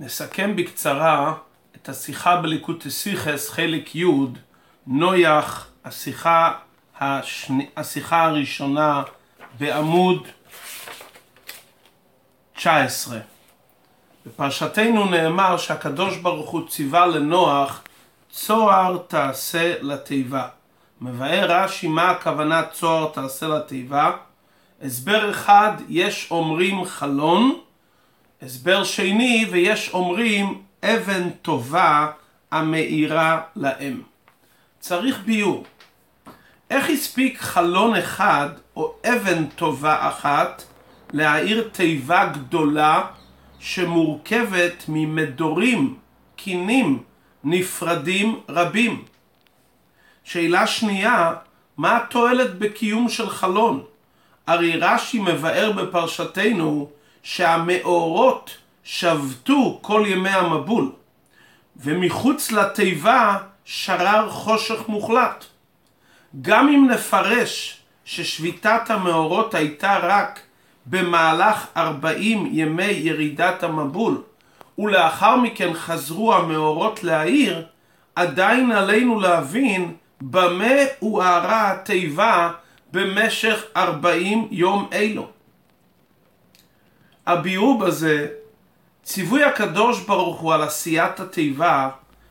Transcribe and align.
נסכם 0.00 0.56
בקצרה 0.56 1.34
את 1.76 1.88
השיחה 1.88 2.36
בליקוטי 2.36 2.90
סיכס 2.90 3.50
חלק 3.50 3.96
י' 3.96 4.04
נויח 4.86 5.68
השיחה, 5.84 6.52
השני, 7.00 7.66
השיחה 7.76 8.24
הראשונה 8.24 9.02
בעמוד 9.58 10.28
19 12.54 13.18
בפרשתנו 14.26 15.04
נאמר 15.04 15.56
שהקדוש 15.56 16.16
ברוך 16.16 16.50
הוא 16.50 16.68
ציווה 16.68 17.06
לנוח 17.06 17.82
צוהר 18.30 18.98
תעשה 19.08 19.74
לתיבה 19.80 20.48
מבאר 21.00 21.46
רש"י 21.50 21.88
מה 21.88 22.10
הכוונה 22.10 22.62
צוהר 22.72 23.10
תעשה 23.12 23.48
לתיבה 23.48 24.10
הסבר 24.82 25.30
אחד 25.30 25.72
יש 25.88 26.28
אומרים 26.30 26.84
חלון 26.84 27.60
הסבר 28.42 28.84
שני 28.84 29.46
ויש 29.50 29.90
אומרים 29.94 30.62
אבן 30.84 31.30
טובה 31.30 32.10
המאירה 32.50 33.40
להם 33.56 34.02
צריך 34.80 35.20
ביור 35.24 35.64
איך 36.70 36.90
הספיק 36.90 37.40
חלון 37.40 37.96
אחד 37.96 38.48
או 38.76 38.94
אבן 39.04 39.46
טובה 39.46 40.08
אחת 40.08 40.62
להאיר 41.12 41.68
תיבה 41.72 42.26
גדולה 42.26 43.04
שמורכבת 43.58 44.84
ממדורים, 44.88 45.96
קינים, 46.36 47.02
נפרדים 47.44 48.40
רבים. 48.48 49.04
שאלה 50.24 50.66
שנייה, 50.66 51.34
מה 51.76 51.96
התועלת 51.96 52.58
בקיום 52.58 53.08
של 53.08 53.30
חלון? 53.30 53.84
הרי 54.46 54.76
רש"י 54.76 55.18
מבאר 55.18 55.72
בפרשתנו 55.72 56.90
שהמאורות 57.26 58.56
שבתו 58.84 59.78
כל 59.82 60.04
ימי 60.06 60.30
המבול, 60.30 60.92
ומחוץ 61.76 62.52
לתיבה 62.52 63.36
שרר 63.64 64.30
חושך 64.30 64.88
מוחלט. 64.88 65.44
גם 66.42 66.68
אם 66.68 66.88
נפרש 66.90 67.80
ששביתת 68.04 68.90
המאורות 68.90 69.54
הייתה 69.54 69.98
רק 70.02 70.40
במהלך 70.86 71.66
40 71.76 72.48
ימי 72.52 72.84
ירידת 72.84 73.62
המבול, 73.62 74.22
ולאחר 74.78 75.36
מכן 75.36 75.74
חזרו 75.74 76.34
המאורות 76.34 77.04
להעיר, 77.04 77.66
עדיין 78.16 78.72
עלינו 78.72 79.20
להבין 79.20 79.94
במה 80.20 80.74
הוארה 80.98 81.72
התיבה 81.72 82.50
במשך 82.92 83.62
40 83.76 84.48
יום 84.50 84.88
אלו. 84.92 85.35
הביאור 87.26 87.78
בזה, 87.78 88.28
ציווי 89.02 89.44
הקדוש 89.44 90.00
ברוך 90.00 90.40
הוא 90.40 90.54
על 90.54 90.62
עשיית 90.62 91.20
התיבה 91.20 91.88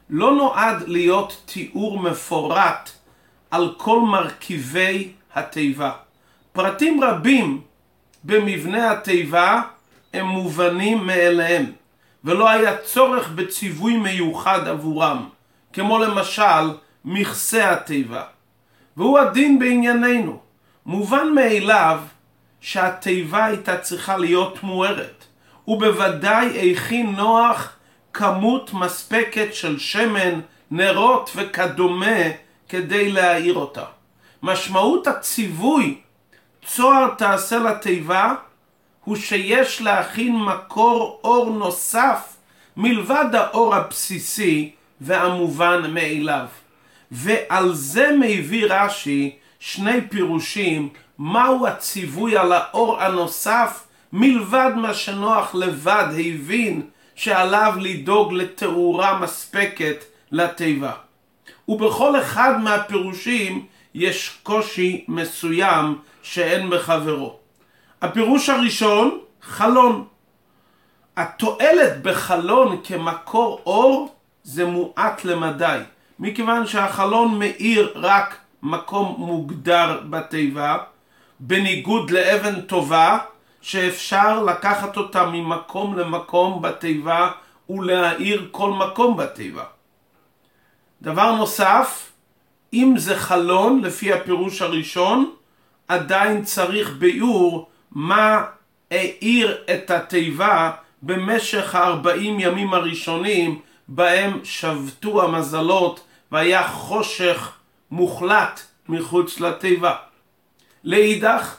לא 0.10 0.36
נועד 0.36 0.84
להיות 0.88 1.42
תיאור 1.46 2.00
מפורט 2.00 2.90
על 3.52 3.74
כל 3.78 4.00
מרכיבי 4.02 5.12
התיבה. 5.36 5.92
פרטים 6.54 7.04
רבים 7.04 7.62
במבנה 8.24 8.92
התיבה 8.92 9.62
הם 10.14 10.26
מובנים 10.26 11.08
מאליהם, 11.08 11.66
ולא 12.24 12.50
היה 12.50 12.78
צורך 12.78 13.30
בציווי 13.30 13.98
מיוחד 13.98 14.68
עבורם, 14.68 15.30
כמו 15.74 15.98
למשל 15.98 16.72
מכסה 17.06 17.72
התיבה. 17.72 18.24
והוא 18.98 19.20
הדין 19.20 19.60
בענייננו. 19.60 20.40
מובן 20.86 21.28
מאליו 21.36 22.00
שהתיבה 22.66 23.46
הייתה 23.46 23.78
צריכה 23.78 24.18
להיות 24.18 24.64
מוארת, 24.64 25.24
ובוודאי 25.68 26.72
הכין 26.72 27.16
נוח 27.16 27.76
כמות 28.14 28.74
מספקת 28.74 29.54
של 29.54 29.80
שמן, 29.80 30.40
נרות 30.72 31.30
וכדומה 31.36 32.22
כדי 32.70 33.12
להאיר 33.12 33.54
אותה. 33.54 33.84
משמעות 34.44 35.08
הציווי 35.08 35.98
צוהר 36.66 37.08
תעשה 37.18 37.60
לתיבה 37.60 38.34
הוא 39.04 39.16
שיש 39.16 39.82
להכין 39.82 40.36
מקור 40.36 41.20
אור 41.24 41.50
נוסף 41.50 42.36
מלבד 42.78 43.30
האור 43.34 43.76
הבסיסי 43.76 44.72
והמובן 45.02 45.92
מאליו. 45.94 46.46
ועל 47.12 47.74
זה 47.74 48.10
מביא 48.20 48.66
רש"י 48.70 49.36
שני 49.60 50.08
פירושים 50.10 50.90
מהו 51.18 51.68
הציווי 51.68 52.38
על 52.38 52.52
האור 52.52 53.02
הנוסף 53.02 53.88
מלבד 54.14 54.72
מה 54.76 54.94
שנוח 54.94 55.56
לבד 55.56 56.08
הבין 56.12 56.82
שעליו 57.16 57.74
לדאוג 57.80 58.34
לתאורה 58.34 59.20
מספקת 59.20 60.04
לתיבה. 60.32 60.92
ובכל 61.68 62.20
אחד 62.22 62.62
מהפירושים 62.62 63.66
יש 63.94 64.38
קושי 64.44 65.06
מסוים 65.08 65.98
שאין 66.22 66.70
בחברו. 66.70 67.40
הפירוש 68.02 68.50
הראשון, 68.50 69.20
חלון. 69.42 70.06
התועלת 71.18 72.02
בחלון 72.02 72.82
כמקור 72.84 73.62
אור 73.66 74.16
זה 74.44 74.66
מועט 74.66 75.26
למדי, 75.26 75.80
מכיוון 76.20 76.68
שהחלון 76.68 77.40
מאיר 77.40 77.94
רק 77.96 78.38
מקום 78.66 79.16
מוגדר 79.18 80.00
בתיבה, 80.10 80.78
בניגוד 81.40 82.12
לאבן 82.12 82.62
טובה, 82.62 83.18
שאפשר 83.62 84.44
לקחת 84.44 84.98
אותה 84.98 85.26
ממקום 85.26 85.98
למקום 85.98 86.62
בתיבה 86.62 87.32
ולהאיר 87.70 88.48
כל 88.52 88.72
מקום 88.72 89.18
בתיבה. 89.18 89.64
דבר 91.02 91.32
נוסף, 91.36 92.12
אם 92.74 92.94
זה 92.98 93.16
חלון, 93.18 93.82
לפי 93.82 94.14
הפירוש 94.14 94.62
הראשון, 94.62 95.32
עדיין 95.88 96.44
צריך 96.44 96.94
ביאור 96.98 97.70
מה 97.92 98.44
האיר 98.92 99.58
את 99.74 99.92
התיבה 99.92 100.72
במשך 101.02 101.76
הארבעים 101.76 102.40
ימים 102.40 102.74
הראשונים 102.74 103.60
בהם 103.88 104.40
שבתו 104.44 105.24
המזלות 105.24 106.00
והיה 106.32 106.68
חושך 106.68 107.52
מוחלט 107.92 108.62
מחוץ 108.90 109.40
לתיבה. 109.40 109.96
לאידך, 110.84 111.56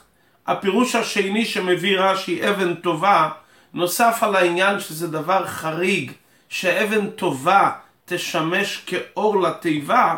הפירוש 0.47 0.95
השני 0.95 1.45
שמביא 1.45 1.99
רש"י 1.99 2.49
אבן 2.49 2.75
טובה 2.75 3.29
נוסף 3.75 4.19
על 4.23 4.37
העניין 4.37 4.81
שזה 4.81 5.09
דבר 5.09 5.47
חריג 5.47 6.13
שאבן 6.49 7.11
טובה 7.11 7.71
תשמש 8.05 8.85
כאור 8.87 9.43
לתיבה 9.43 10.17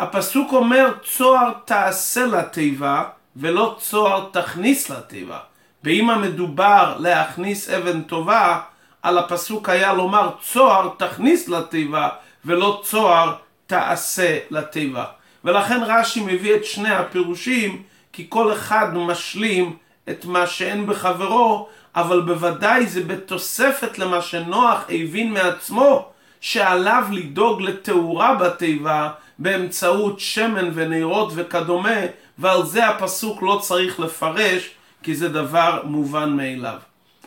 הפסוק 0.00 0.52
אומר 0.52 0.92
צוהר 1.04 1.52
תעשה 1.64 2.26
לתיבה 2.26 3.04
ולא 3.36 3.76
צוהר 3.80 4.28
תכניס 4.32 4.90
לתיבה 4.90 5.38
ואם 5.84 6.10
המדובר 6.10 6.96
להכניס 6.98 7.70
אבן 7.70 8.02
טובה 8.02 8.60
על 9.02 9.18
הפסוק 9.18 9.68
היה 9.68 9.92
לומר 9.92 10.30
צוהר 10.42 10.88
תכניס 10.96 11.48
לתיבה 11.48 12.08
ולא 12.44 12.82
צוהר 12.84 13.34
תעשה 13.70 14.38
לתיבה 14.50 15.04
ולכן 15.44 15.80
רש"י 15.86 16.20
מביא 16.20 16.54
את 16.54 16.64
שני 16.64 16.90
הפירושים 16.90 17.82
כי 18.12 18.26
כל 18.28 18.52
אחד 18.52 18.94
משלים 18.94 19.76
את 20.08 20.24
מה 20.24 20.46
שאין 20.46 20.86
בחברו 20.86 21.68
אבל 21.96 22.20
בוודאי 22.20 22.86
זה 22.86 23.02
בתוספת 23.02 23.98
למה 23.98 24.22
שנוח 24.22 24.84
הבין 24.88 25.32
מעצמו 25.32 26.08
שעליו 26.40 27.04
לדאוג 27.12 27.62
לתאורה 27.62 28.34
בתיבה 28.34 29.10
באמצעות 29.38 30.20
שמן 30.20 30.70
ונרות 30.74 31.32
וכדומה, 31.34 32.00
ועל 32.38 32.66
זה 32.66 32.86
הפסוק 32.86 33.42
לא 33.42 33.58
צריך 33.62 34.00
לפרש, 34.00 34.70
כי 35.02 35.14
זה 35.14 35.28
דבר 35.28 35.82
מובן 35.84 36.30
מאליו. 36.30 36.78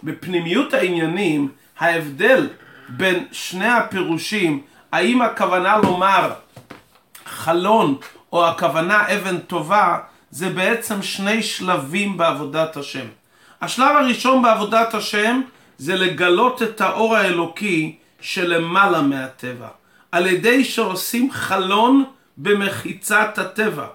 בפנימיות 0.03 0.73
העניינים, 0.73 1.47
ההבדל 1.79 2.49
בין 2.89 3.25
שני 3.31 3.67
הפירושים, 3.67 4.61
האם 4.93 5.21
הכוונה 5.21 5.77
לומר 5.77 6.31
חלון 7.25 7.97
או 8.33 8.47
הכוונה 8.47 9.13
אבן 9.15 9.37
טובה, 9.37 9.97
זה 10.31 10.49
בעצם 10.49 11.01
שני 11.01 11.43
שלבים 11.43 12.17
בעבודת 12.17 12.77
השם. 12.77 13.05
השלב 13.61 13.95
הראשון 13.95 14.41
בעבודת 14.41 14.93
השם 14.93 15.41
זה 15.77 15.95
לגלות 15.95 16.61
את 16.61 16.81
האור 16.81 17.15
האלוקי 17.15 17.95
שלמעלה 18.21 19.01
מהטבע. 19.01 19.67
על 20.11 20.27
ידי 20.27 20.63
שעושים 20.63 21.31
חלון 21.31 22.03
במחיצת 22.37 23.37
הטבע. 23.37 23.87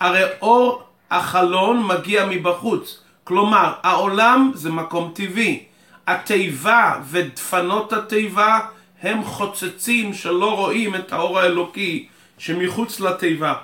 הרי 0.00 0.22
אור 0.42 0.82
החלון 1.10 1.86
מגיע 1.86 2.26
מבחוץ, 2.26 3.00
כלומר 3.24 3.72
העולם 3.82 4.50
זה 4.54 4.70
מקום 4.70 5.12
טבעי. 5.14 5.64
התיבה 6.06 6.94
ודפנות 7.10 7.92
התיבה 7.92 8.60
הם 9.04 9.24
חוצצים 9.24 10.14
שלא 10.14 10.54
רואים 10.56 10.94
את 10.94 11.12
האור 11.12 11.40
האלוקי 11.40 12.08
שמחוץ 12.38 13.00
לתיבה. 13.00 13.54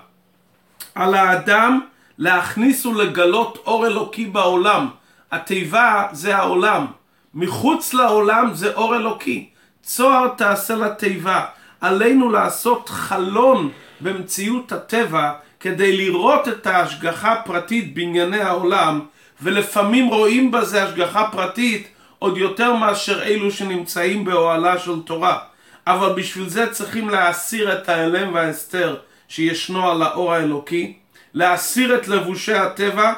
על 0.94 1.14
האדם 1.14 1.80
להכניס 2.18 2.86
ולגלות 2.86 3.58
אור 3.66 3.86
אלוקי 3.86 4.24
בעולם. 4.24 4.88
התיבה 5.32 6.06
זה 6.12 6.36
העולם. 6.36 6.86
מחוץ 7.34 7.94
לעולם 7.94 8.50
זה 8.54 8.74
אור 8.74 8.96
אלוקי. 8.96 9.48
צוהר 9.82 10.28
תעשה 10.28 10.74
לתיבה. 10.74 11.44
עלינו 11.80 12.30
לעשות 12.30 12.88
חלון 12.88 13.70
במציאות 14.00 14.72
הטבע 14.72 15.32
כדי 15.60 15.96
לראות 15.96 16.48
את 16.48 16.66
ההשגחה 16.66 17.32
הפרטית 17.32 17.94
בענייני 17.94 18.40
העולם, 18.40 19.00
ולפעמים 19.42 20.08
רואים 20.08 20.50
בזה 20.50 20.84
השגחה 20.84 21.28
פרטית 21.32 21.88
עוד 22.20 22.38
יותר 22.38 22.74
מאשר 22.74 23.22
אלו 23.22 23.50
שנמצאים 23.50 24.24
באוהלה 24.24 24.78
של 24.78 25.02
תורה. 25.04 25.38
אבל 25.86 26.12
בשביל 26.12 26.48
זה 26.48 26.72
צריכים 26.72 27.08
להסיר 27.08 27.72
את 27.72 27.88
ההלם 27.88 28.34
וההסתר 28.34 28.96
שישנו 29.28 29.90
על 29.90 30.02
האור 30.02 30.32
האלוקי, 30.34 30.96
להסיר 31.34 31.94
את 31.94 32.08
לבושי 32.08 32.54
הטבע 32.54 33.12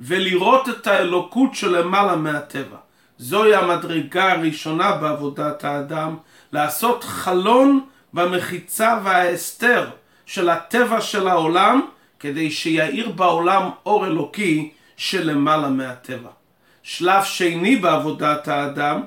ולראות 0.00 0.68
את 0.68 0.86
האלוקות 0.86 1.54
שלמעלה 1.54 2.16
מהטבע. 2.16 2.76
זוהי 3.18 3.54
המדרגה 3.54 4.32
הראשונה 4.32 4.92
בעבודת 4.92 5.64
האדם, 5.64 6.16
לעשות 6.52 7.04
חלון 7.04 7.80
במחיצה 8.12 8.98
וההסתר 9.04 9.90
של 10.26 10.50
הטבע 10.50 11.00
של 11.00 11.28
העולם, 11.28 11.80
כדי 12.20 12.50
שיאיר 12.50 13.08
בעולם 13.10 13.70
אור 13.86 14.06
אלוקי 14.06 14.70
שלמעלה 14.96 15.68
מהטבע. 15.68 16.41
שלב 16.82 17.24
שני 17.24 17.76
בעבודת 17.76 18.48
האדם, 18.48 19.02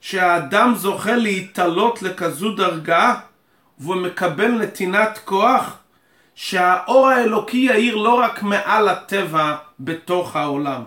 שהאדם 0.00 0.74
זוכה 0.76 1.16
להתעלות 1.16 2.02
לכזו 2.02 2.54
דרגה 2.54 3.14
והוא 3.78 3.96
מקבל 3.96 4.48
נתינת 4.48 5.18
כוח 5.24 5.76
שהאור 6.34 7.08
האלוקי 7.08 7.56
יאיר 7.56 7.96
לא 7.96 8.14
רק 8.14 8.42
מעל 8.42 8.88
הטבע 8.88 9.54
בתוך 9.80 10.36
העולם, 10.36 10.82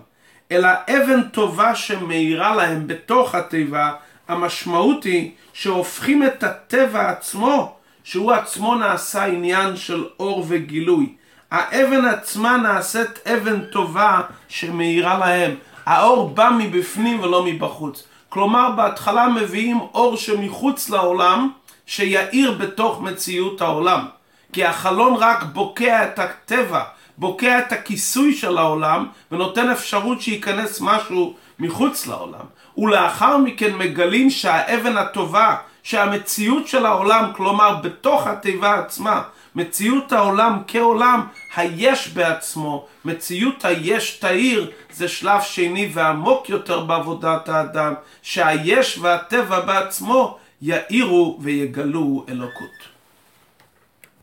אלא 0.52 0.70
אבן 0.90 1.24
טובה 1.24 1.76
שמאירה 1.76 2.56
להם 2.56 2.88
בתוך 2.88 3.36
התיבה, 3.36 3.94
המשמעות 4.28 5.04
היא 5.04 5.32
שהופכים 5.54 6.24
את 6.24 6.44
הטבע 6.44 7.10
עצמו, 7.10 7.76
שהוא 8.04 8.32
עצמו 8.32 8.76
נעשה 8.76 9.26
עניין 9.26 9.76
של 9.76 10.06
אור 10.20 10.46
וגילוי. 10.48 11.16
האבן 11.52 12.06
עצמה 12.06 12.58
נעשית 12.58 13.28
אבן 13.28 13.64
טובה 13.64 14.22
שמאירה 14.48 15.18
להם. 15.18 15.56
האור 15.88 16.30
בא 16.30 16.50
מבפנים 16.58 17.20
ולא 17.20 17.44
מבחוץ. 17.46 18.04
כלומר, 18.30 18.72
בהתחלה 18.76 19.28
מביאים 19.28 19.80
אור 19.94 20.18
שמחוץ 20.18 20.90
לעולם, 20.90 21.50
שיאיר 21.86 22.52
בתוך 22.52 23.02
מציאות 23.02 23.62
העולם. 23.62 24.06
כי 24.54 24.66
החלון 24.66 25.16
רק 25.16 25.44
בוקע 25.44 26.04
את 26.06 26.20
הטבע, 26.20 26.84
בוקע 27.18 27.60
את 27.60 27.72
הכיסוי 27.72 28.34
של 28.34 28.58
העולם, 28.58 29.06
ונותן 29.32 29.70
אפשרות 29.70 30.22
שייכנס 30.22 30.82
משהו 30.82 31.34
מחוץ 31.60 32.08
לעולם. 32.08 32.46
ולאחר 32.78 33.38
מכן 33.38 33.76
מגלים 33.78 34.30
שהאבן 34.30 34.98
הטובה, 34.98 35.56
שהמציאות 35.84 36.68
של 36.68 36.86
העולם, 36.86 37.32
כלומר 37.36 37.76
בתוך 37.84 38.28
התיבה 38.28 38.80
עצמה, 38.80 39.22
מציאות 39.58 40.12
העולם 40.12 40.60
כעולם, 40.68 41.28
היש 41.56 42.08
בעצמו, 42.08 42.88
מציאות 43.06 43.66
היש 43.66 44.12
תאיר, 44.12 44.72
זה 44.92 45.08
שלב 45.08 45.42
שני 45.42 45.90
ועמוק 45.94 46.50
יותר 46.50 46.80
בעבודת 46.80 47.50
האדם, 47.50 47.94
שהיש 48.22 48.98
והטבע 48.98 49.60
בעצמו 49.60 50.38
יאירו 50.62 51.38
ויגלו 51.42 52.26
אלוקות. 52.30 52.97